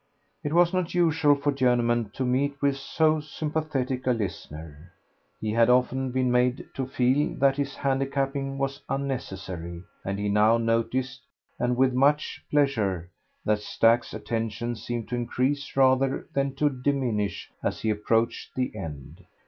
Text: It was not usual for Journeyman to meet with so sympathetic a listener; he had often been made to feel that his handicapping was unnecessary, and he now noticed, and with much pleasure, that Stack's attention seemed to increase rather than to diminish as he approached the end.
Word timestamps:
It 0.43 0.51
was 0.51 0.73
not 0.73 0.95
usual 0.95 1.35
for 1.35 1.51
Journeyman 1.51 2.09
to 2.15 2.25
meet 2.25 2.59
with 2.59 2.75
so 2.75 3.19
sympathetic 3.19 4.07
a 4.07 4.11
listener; 4.13 4.91
he 5.39 5.51
had 5.51 5.69
often 5.69 6.09
been 6.11 6.31
made 6.31 6.67
to 6.73 6.87
feel 6.87 7.35
that 7.35 7.55
his 7.57 7.75
handicapping 7.75 8.57
was 8.57 8.81
unnecessary, 8.89 9.83
and 10.03 10.17
he 10.17 10.27
now 10.27 10.57
noticed, 10.57 11.21
and 11.59 11.77
with 11.77 11.93
much 11.93 12.43
pleasure, 12.49 13.11
that 13.45 13.59
Stack's 13.59 14.11
attention 14.11 14.75
seemed 14.75 15.07
to 15.09 15.15
increase 15.15 15.77
rather 15.77 16.25
than 16.33 16.55
to 16.55 16.71
diminish 16.81 17.51
as 17.61 17.81
he 17.81 17.91
approached 17.91 18.55
the 18.55 18.75
end. 18.75 19.23